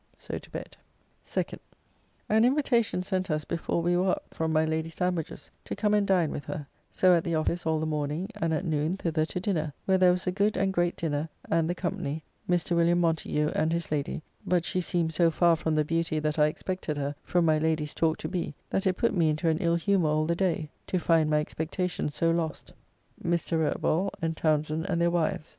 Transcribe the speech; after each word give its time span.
So 0.17 0.39
to 0.39 0.49
bed. 0.49 0.75
2nd. 1.27 1.59
An 2.27 2.43
invitation 2.43 3.03
sent 3.03 3.29
us 3.29 3.45
before 3.45 3.83
we 3.83 3.95
were 3.95 4.09
up 4.13 4.25
from 4.31 4.51
my 4.51 4.65
Lady 4.65 4.89
Sandwich's, 4.89 5.51
to 5.65 5.75
come 5.75 5.93
and 5.93 6.07
dine 6.07 6.31
with 6.31 6.43
her: 6.45 6.65
so 6.89 7.13
at 7.15 7.23
the 7.23 7.35
office 7.35 7.67
all 7.67 7.79
the 7.79 7.85
morning, 7.85 8.27
and 8.33 8.51
at 8.51 8.65
noon 8.65 8.93
thither 8.97 9.27
to 9.27 9.39
dinner, 9.39 9.73
where 9.85 9.99
there 9.99 10.09
was 10.09 10.25
a 10.25 10.31
good 10.31 10.57
and 10.57 10.73
great 10.73 10.95
dinner, 10.95 11.29
and 11.51 11.69
the 11.69 11.75
company, 11.75 12.23
Mr. 12.49 12.75
William 12.75 12.99
Montagu 12.99 13.51
and 13.53 13.71
his 13.71 13.91
Lady 13.91 14.23
(but 14.43 14.65
she 14.65 14.81
seemed 14.81 15.13
so 15.13 15.29
far 15.29 15.55
from 15.55 15.75
the 15.75 15.85
beauty 15.85 16.17
that 16.17 16.39
I 16.39 16.47
expected 16.47 16.97
her 16.97 17.13
from 17.23 17.45
my 17.45 17.59
Lady's 17.59 17.93
talk 17.93 18.17
to 18.19 18.27
be, 18.27 18.55
that 18.71 18.87
it 18.87 18.97
put 18.97 19.13
me 19.15 19.29
into 19.29 19.49
an 19.49 19.59
ill 19.59 19.75
humour 19.75 20.09
all 20.09 20.25
the 20.25 20.35
day, 20.35 20.71
to 20.87 20.97
find 20.97 21.29
my 21.29 21.37
expectation 21.41 22.09
so 22.09 22.31
lost), 22.31 22.73
Mr. 23.23 23.55
Rurttball 23.59 24.09
and 24.19 24.35
Townsend 24.35 24.87
and 24.89 24.99
their 24.99 25.11
wives. 25.11 25.49